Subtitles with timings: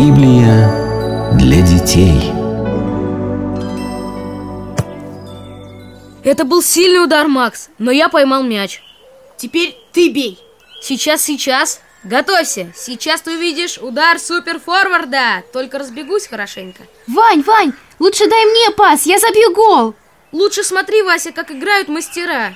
[0.00, 0.66] Библия
[1.34, 2.32] для детей.
[6.24, 8.82] Это был сильный удар, Макс, но я поймал мяч.
[9.36, 10.38] Теперь ты бей.
[10.80, 11.82] Сейчас, сейчас.
[12.02, 12.72] Готовься.
[12.74, 15.42] Сейчас ты увидишь удар суперфорварда.
[15.52, 16.84] Только разбегусь хорошенько.
[17.06, 19.94] Вань, Вань, лучше дай мне пас, я забью гол.
[20.32, 22.54] Лучше смотри, Вася, как играют мастера.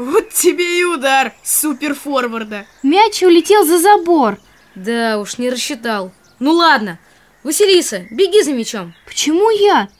[0.00, 2.64] Вот тебе и удар суперфорварда.
[2.82, 4.38] Мяч улетел за забор.
[4.74, 6.10] Да уж, не рассчитал.
[6.38, 6.98] Ну ладно.
[7.42, 8.94] Василиса, беги за мячом.
[9.04, 9.90] Почему я?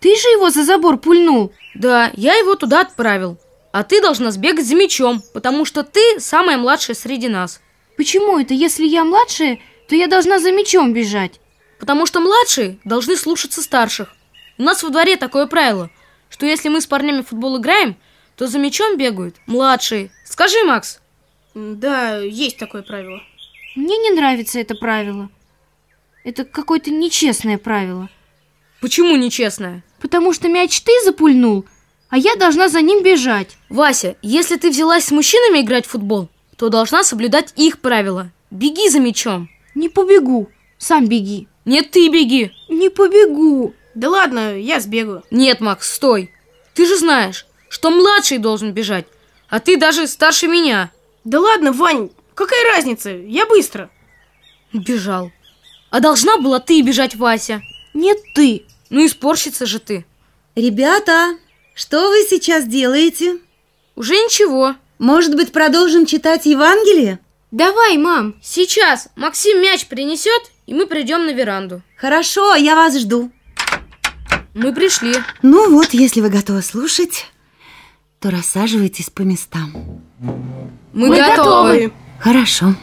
[0.00, 1.54] Ты же его за забор пульнул.
[1.74, 3.38] Да, я его туда отправил.
[3.72, 7.62] А ты должна сбегать за мячом, потому что ты самая младшая среди нас.
[7.96, 11.40] Почему это, если я младшая, то я должна за мячом бежать?
[11.80, 14.14] Потому что младшие должны слушаться старших.
[14.58, 15.88] У нас во дворе такое правило,
[16.28, 17.96] что если мы с парнями в футбол играем,
[18.36, 20.10] то за мячом бегают младшие.
[20.24, 21.00] Скажи, Макс.
[21.54, 23.20] Да, есть такое правило.
[23.76, 25.30] Мне не нравится это правило.
[26.24, 28.08] Это какое-то нечестное правило.
[28.80, 29.84] Почему нечестное?
[30.00, 31.64] Потому что мяч ты запульнул,
[32.08, 33.56] а я должна за ним бежать.
[33.68, 38.30] Вася, если ты взялась с мужчинами играть в футбол, то должна соблюдать их правила.
[38.50, 39.48] Беги за мячом.
[39.74, 40.48] Не побегу.
[40.78, 41.48] Сам беги.
[41.64, 42.52] Нет, ты беги.
[42.68, 43.74] Не побегу.
[43.94, 45.24] Да ладно, я сбегаю.
[45.30, 46.30] Нет, Макс, стой.
[46.74, 49.04] Ты же знаешь, что младший должен бежать,
[49.48, 50.92] а ты даже старше меня.
[51.24, 53.10] Да ладно, Вань, какая разница?
[53.10, 53.90] Я быстро.
[54.72, 55.32] Бежал.
[55.90, 57.62] А должна была ты бежать, Вася.
[57.92, 58.64] Нет, ты.
[58.90, 60.06] Ну и спорщица же ты.
[60.54, 61.36] Ребята,
[61.74, 63.40] что вы сейчас делаете?
[63.96, 64.76] Уже ничего.
[65.00, 67.18] Может быть, продолжим читать Евангелие?
[67.50, 68.36] Давай, мам.
[68.40, 71.82] Сейчас Максим мяч принесет, и мы придем на веранду.
[71.96, 73.32] Хорошо, я вас жду.
[74.54, 75.16] Мы пришли.
[75.42, 77.26] Ну вот, если вы готовы слушать,
[78.24, 79.70] то рассаживайтесь по местам.
[80.94, 81.36] Мы, Мы готовы.
[81.36, 81.92] готовы.
[82.18, 82.74] Хорошо.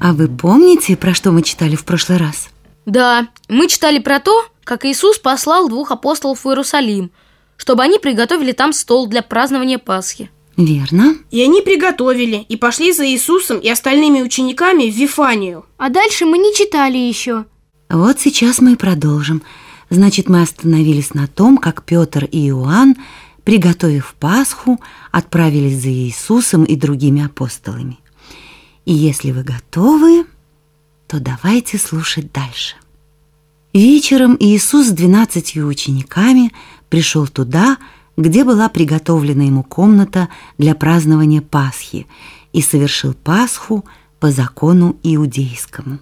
[0.00, 2.48] А вы помните, про что мы читали в прошлый раз?
[2.86, 7.12] Да, мы читали про то, как Иисус послал двух апостолов в Иерусалим,
[7.56, 10.28] чтобы они приготовили там стол для празднования Пасхи.
[10.56, 11.14] Верно.
[11.30, 15.66] И они приготовили и пошли за Иисусом и остальными учениками в Вифанию.
[15.76, 17.44] А дальше мы не читали еще.
[17.88, 19.42] Вот сейчас мы и продолжим.
[19.88, 22.96] Значит, мы остановились на том, как Петр и Иоанн,
[23.44, 24.80] приготовив Пасху,
[25.10, 27.98] отправились за Иисусом и другими апостолами.
[28.84, 30.24] И если вы готовы,
[31.06, 32.76] то давайте слушать дальше.
[33.72, 36.52] Вечером Иисус с двенадцатью учениками
[36.88, 37.78] пришел туда,
[38.16, 42.06] где была приготовлена ему комната для празднования Пасхи,
[42.52, 43.84] и совершил Пасху
[44.18, 46.00] по закону иудейскому.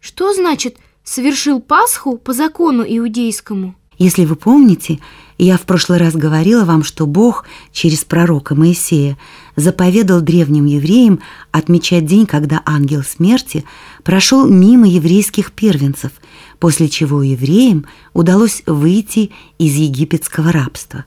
[0.00, 3.74] Что значит «совершил Пасху по закону иудейскому»?
[4.00, 4.98] Если вы помните,
[5.36, 9.18] я в прошлый раз говорила вам, что Бог через пророка Моисея
[9.56, 13.62] заповедал древним евреям отмечать день, когда ангел смерти
[14.02, 16.12] прошел мимо еврейских первенцев,
[16.58, 17.84] после чего евреям
[18.14, 21.04] удалось выйти из египетского рабства.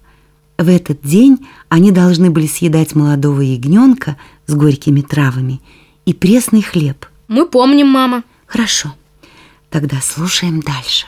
[0.59, 5.61] В этот день они должны были съедать молодого ягненка с горькими травами
[6.05, 7.07] и пресный хлеб.
[7.27, 8.23] Мы помним, мама.
[8.45, 8.93] Хорошо,
[9.71, 11.07] тогда слушаем дальше.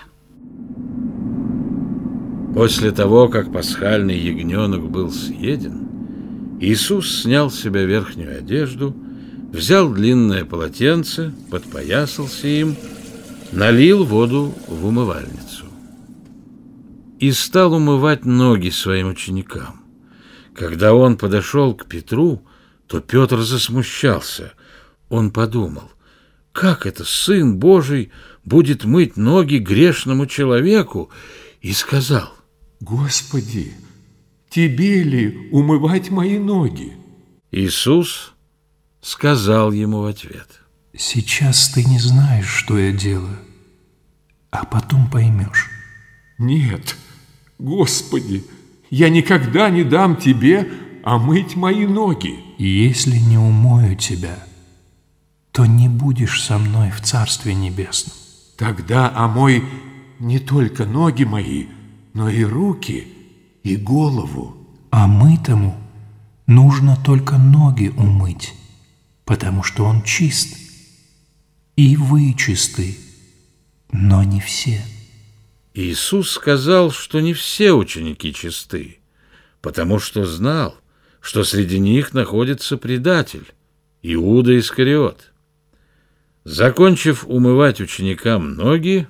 [2.55, 8.95] После того, как пасхальный ягненок был съеден, Иисус снял с себя верхнюю одежду,
[9.51, 12.77] взял длинное полотенце, подпоясался им,
[13.51, 15.65] налил воду в умывальницу
[17.19, 19.81] и стал умывать ноги своим ученикам.
[20.53, 22.41] Когда он подошел к Петру,
[22.87, 24.53] то Петр засмущался.
[25.09, 25.91] Он подумал,
[26.53, 28.13] как это Сын Божий
[28.45, 31.11] будет мыть ноги грешному человеку,
[31.61, 32.29] и сказал,
[32.79, 33.73] Господи,
[34.49, 36.93] тебе ли умывать мои ноги?
[37.51, 38.33] Иисус
[39.01, 40.61] сказал ему в ответ,
[40.97, 43.37] Сейчас ты не знаешь, что я делаю,
[44.49, 45.69] а потом поймешь.
[46.37, 46.95] Нет,
[47.59, 48.45] Господи,
[48.89, 50.71] я никогда не дам тебе
[51.03, 52.39] омыть мои ноги.
[52.57, 54.39] Если не умою тебя,
[55.51, 58.15] то не будешь со мной в Царстве Небесном.
[58.57, 59.65] Тогда омой
[60.19, 61.65] не только ноги мои,
[62.15, 63.07] но и руки,
[63.61, 64.55] и голову.
[64.89, 65.77] А мытому
[66.47, 68.53] нужно только ноги умыть,
[69.25, 70.57] потому что он чист.
[71.75, 72.97] И вы чисты,
[73.91, 74.81] но не все.
[75.73, 78.99] Иисус сказал, что не все ученики чисты,
[79.61, 80.77] потому что знал,
[81.19, 83.53] что среди них находится предатель,
[84.01, 85.33] Иуда Искариот.
[86.45, 89.09] Закончив умывать ученикам ноги,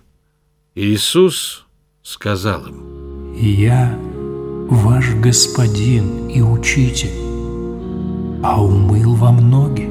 [0.74, 1.65] Иисус
[2.06, 3.98] сказал им, Я
[4.70, 7.10] ваш господин и учитель,
[8.44, 9.90] а умыл вам ноги.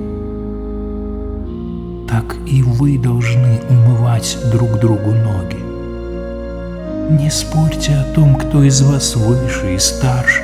[2.08, 5.58] так и вы должны умывать друг другу ноги.
[7.20, 10.42] Не спорьте о том, кто из вас выше и старше,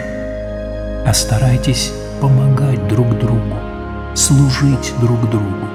[1.07, 3.55] а старайтесь помогать друг другу,
[4.17, 5.69] служить друг другу.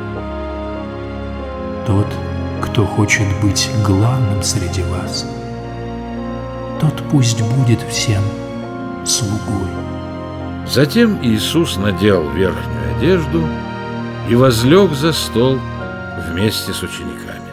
[1.87, 2.07] Тот,
[2.61, 5.25] кто хочет быть главным среди вас,
[6.85, 8.21] тот пусть будет всем
[9.05, 9.69] слугой.
[10.67, 13.43] Затем Иисус надел верхнюю одежду
[14.29, 15.57] и возлег за стол
[16.29, 17.49] вместе с учениками.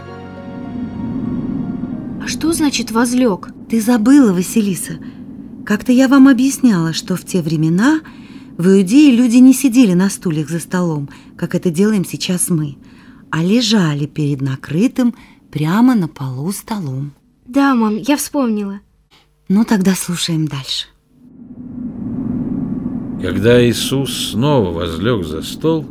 [2.23, 3.49] А что значит возлег?
[3.69, 4.99] Ты забыла, Василиса.
[5.65, 8.01] Как-то я вам объясняла, что в те времена
[8.59, 12.77] в Иудее люди не сидели на стульях за столом, как это делаем сейчас мы,
[13.31, 15.15] а лежали перед накрытым
[15.51, 17.13] прямо на полу столом.
[17.47, 18.81] Да, мам, я вспомнила.
[19.55, 20.87] Ну, тогда слушаем дальше.
[23.21, 25.87] Когда Иисус снова возлег за стол,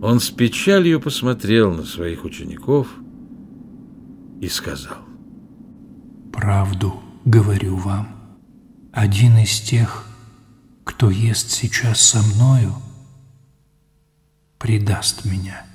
[0.00, 2.86] он с печалью посмотрел на своих учеников
[4.40, 4.98] и сказал.
[6.32, 6.94] Правду
[7.24, 8.06] говорю вам,
[8.92, 10.04] один из тех,
[10.84, 12.74] кто ест сейчас со мною,
[14.58, 15.66] предаст меня.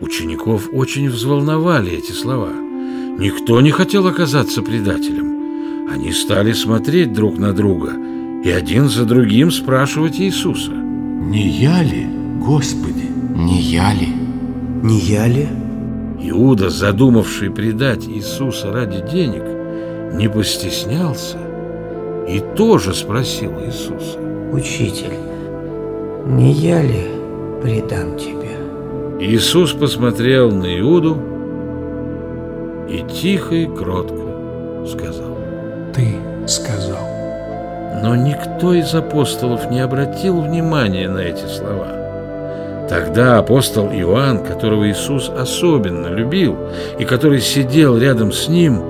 [0.00, 2.52] Учеников очень взволновали эти слова.
[2.52, 5.31] Никто не хотел оказаться предателем.
[5.92, 7.92] Они стали смотреть друг на друга
[8.42, 10.70] и один за другим спрашивать Иисуса.
[10.70, 12.06] Не я ли,
[12.40, 13.10] Господи?
[13.36, 14.08] Не я ли?
[14.82, 15.46] Не я ли?
[16.18, 19.42] Иуда, задумавший предать Иисуса ради денег,
[20.14, 21.36] не постеснялся
[22.26, 24.18] и тоже спросил Иисуса.
[24.50, 25.18] Учитель,
[26.26, 27.04] не я ли
[27.62, 28.56] предам тебя?
[29.20, 31.18] Иисус посмотрел на Иуду
[32.88, 35.21] и тихо и кротко сказал.
[35.94, 36.16] Ты
[36.46, 37.08] сказал.
[38.02, 42.02] Но никто из апостолов не обратил внимания на эти слова.
[42.88, 46.56] Тогда апостол Иоанн, которого Иисус особенно любил
[46.98, 48.82] и который сидел рядом с ним,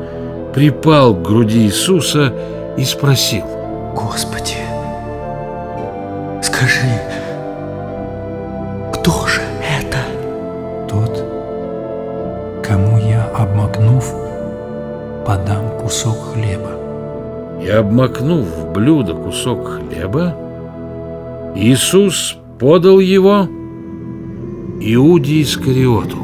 [0.55, 2.33] припал к груди Иисуса
[2.77, 3.45] и спросил.
[3.95, 4.57] Господи,
[6.43, 7.01] скажи,
[17.63, 20.35] И обмакнув в блюдо кусок хлеба,
[21.55, 23.49] Иисус подал его
[24.81, 26.19] Иуде Искариоту.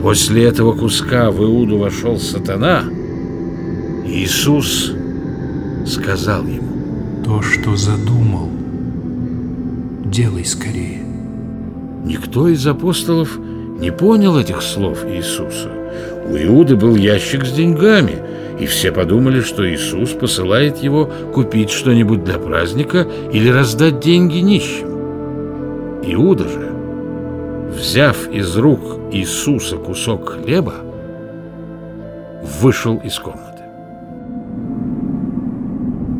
[0.00, 2.84] После этого куска в Иуду вошел сатана.
[4.06, 4.92] Иисус
[5.86, 8.48] сказал ему, То, что задумал,
[10.06, 11.04] делай скорее.
[12.04, 13.38] Никто из апостолов
[13.78, 15.70] не понял этих слов Иисуса.
[16.28, 18.31] У Иуды был ящик с деньгами,
[18.62, 24.86] и все подумали, что Иисус посылает его купить что-нибудь для праздника или раздать деньги нищим.
[26.04, 26.72] Иуда же,
[27.74, 30.74] взяв из рук Иисуса кусок хлеба,
[32.60, 33.64] вышел из комнаты.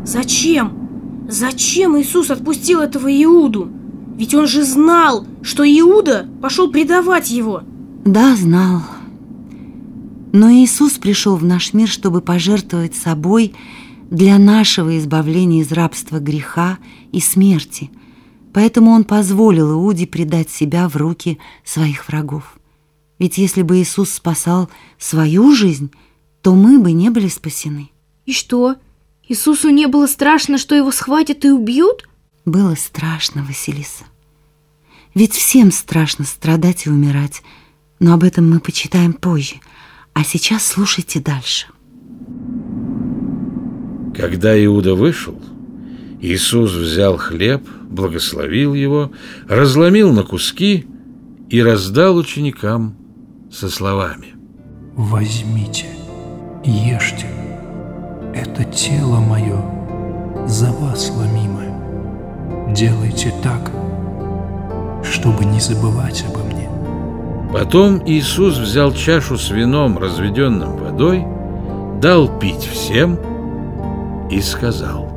[0.05, 1.25] Зачем?
[1.29, 3.69] Зачем Иисус отпустил этого Иуду?
[4.17, 7.61] Ведь он же знал, что Иуда пошел предавать его.
[8.03, 8.81] Да, знал.
[10.33, 13.53] Но Иисус пришел в наш мир, чтобы пожертвовать собой
[14.09, 16.79] для нашего избавления из рабства греха
[17.11, 17.91] и смерти.
[18.51, 22.57] Поэтому Он позволил Иуде предать себя в руки своих врагов.
[23.19, 25.91] Ведь если бы Иисус спасал свою жизнь,
[26.41, 27.91] то мы бы не были спасены.
[28.25, 28.75] И что?
[29.27, 32.09] Иисусу не было страшно, что его схватят и убьют?
[32.43, 34.05] Было страшно, Василиса.
[35.13, 37.43] Ведь всем страшно страдать и умирать,
[37.99, 39.57] но об этом мы почитаем позже.
[40.13, 41.67] А сейчас слушайте дальше.
[44.15, 45.39] Когда Иуда вышел,
[46.21, 49.11] Иисус взял хлеб, благословил его,
[49.47, 50.85] разломил на куски
[51.49, 52.95] и раздал ученикам
[53.51, 54.35] со словами.
[54.95, 55.87] Возьмите,
[56.63, 57.27] ешьте,
[58.33, 59.59] это тело мое
[60.47, 61.73] за вас ломимое.
[62.73, 63.71] Делайте так,
[65.03, 66.52] чтобы не забывать обо мне.
[67.53, 71.23] Потом Иисус взял чашу с вином, разведенным водой,
[72.01, 73.19] дал пить всем
[74.31, 75.07] и сказал.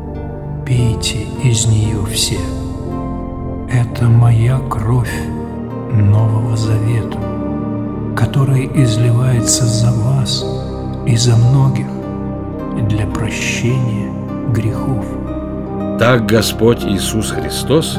[0.66, 2.38] Пейте из нее все.
[3.72, 5.14] Это моя кровь
[5.90, 7.18] Нового Завета,
[8.14, 10.44] которая изливается за вас
[11.06, 11.86] и за многих
[12.86, 14.12] для прощения
[14.52, 15.06] грехов.
[15.98, 17.98] Так Господь Иисус Христос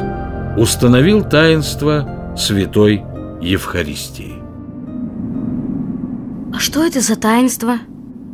[0.56, 3.04] установил таинство Святой
[3.40, 4.34] Евхаристии.
[6.52, 7.78] А что это за таинство?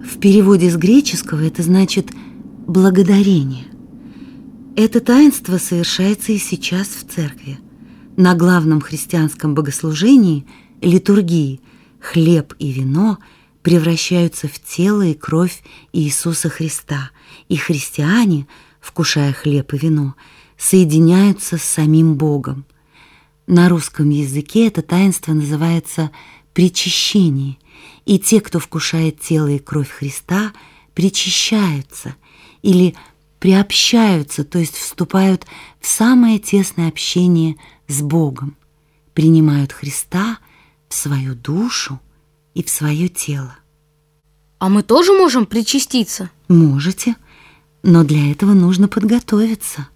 [0.03, 2.09] В переводе с греческого это значит
[2.67, 3.67] «благодарение».
[4.77, 7.59] Это таинство совершается и сейчас в церкви.
[8.17, 10.47] На главном христианском богослужении,
[10.81, 11.61] литургии,
[12.01, 13.19] хлеб и вино
[13.63, 17.11] превращаются в тело и кровь Иисуса Христа,
[17.49, 18.47] и христиане,
[18.81, 20.15] вкушая хлеб и вино,
[20.57, 22.65] соединяются с самим Богом.
[23.47, 26.11] На русском языке это таинство называется
[26.55, 27.59] причащение,
[28.07, 30.53] и те, кто вкушает тело и кровь Христа,
[30.95, 32.15] причащаются
[32.63, 32.95] или
[33.41, 35.47] приобщаются, то есть вступают
[35.79, 38.57] в самое тесное общение с Богом,
[39.13, 40.39] принимают Христа
[40.89, 42.01] в свою душу
[42.55, 43.57] и в свое тело.
[44.59, 46.31] А мы тоже можем причаститься?
[46.49, 47.17] Можете,
[47.83, 49.89] но для этого нужно подготовиться,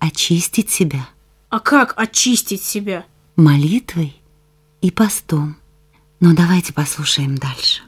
[0.00, 1.06] очистить себя
[1.54, 3.04] А как очистить себя?
[3.36, 4.16] молитвой
[4.80, 5.54] и постом.
[6.18, 7.82] Но давайте послушаем дальше.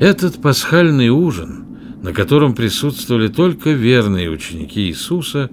[0.00, 1.66] Этот пасхальный ужин,
[2.00, 5.50] на котором присутствовали только верные ученики Иисуса,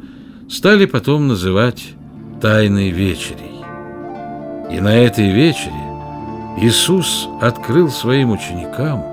[0.50, 1.96] стали потом называть
[2.42, 3.60] «Тайной вечерей».
[4.74, 5.84] И на этой вечере
[6.62, 9.04] Иисус открыл своим ученикам,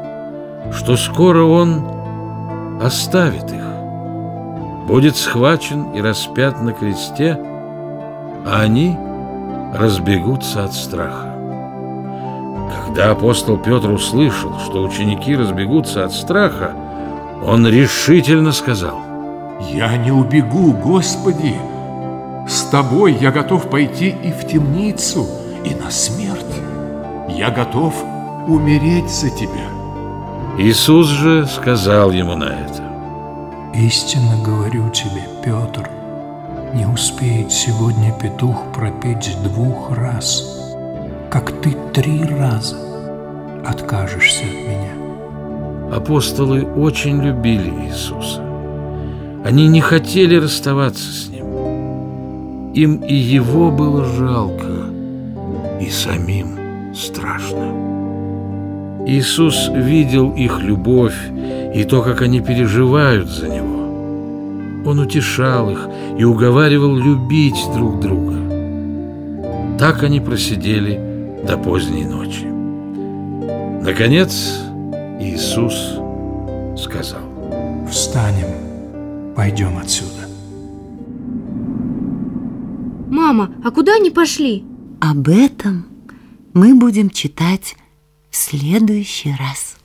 [0.73, 3.68] что скоро Он оставит их,
[4.89, 7.39] будет схвачен и распят на кресте,
[8.47, 8.97] а они
[9.75, 11.35] разбегутся от страха.
[12.87, 16.73] Когда апостол Петр услышал, что ученики разбегутся от страха,
[17.45, 18.99] он решительно сказал,
[19.61, 21.55] Я не убегу, Господи.
[22.49, 25.27] С тобой я готов пойти и в темницу,
[25.65, 26.47] и на смерть.
[27.29, 27.95] Я готов
[28.47, 29.69] умереть за тебя.
[30.57, 32.88] Иисус же сказал ему на это,
[33.81, 35.89] Истинно говорю тебе, Петр,
[36.75, 40.43] не успеет сегодня петух пропеть двух раз,
[41.31, 42.77] как ты три раза
[43.65, 45.97] откажешься от меня.
[45.97, 48.43] Апостолы очень любили Иисуса.
[49.45, 52.73] Они не хотели расставаться с Ним.
[52.75, 54.91] Им и Его было жалко,
[55.81, 57.73] и самим страшно.
[59.07, 61.17] Иисус видел их любовь
[61.73, 63.68] и то, как они переживают за Него.
[64.89, 65.87] Он утешал их
[66.19, 68.39] и уговаривал любить друг друга.
[69.79, 70.99] Так они просидели
[71.47, 72.47] до поздней ночи.
[73.85, 74.63] Наконец
[75.21, 75.75] Иисус
[76.83, 77.21] сказал,
[77.91, 80.27] Встанем, пойдем отсюда.
[83.11, 84.65] Мама, а куда они пошли?
[85.03, 85.85] Об этом
[86.55, 87.77] мы будем читать
[88.31, 89.78] в следующий раз.